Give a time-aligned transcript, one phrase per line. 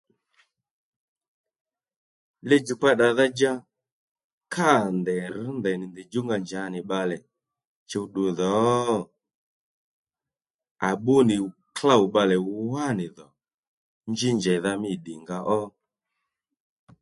[2.49, 3.51] Li-djùkpa ddàdha-dja
[4.53, 7.17] kâ ndèy rr̂ ndèynì ndèy djúnga djǎ nì bbalè
[7.89, 8.53] chuw ddudho?
[10.87, 11.35] À bbú nì
[11.77, 12.35] klôw bbalè
[12.71, 13.27] wánì dhò
[14.11, 15.59] njí njèydha mî ddìnga ó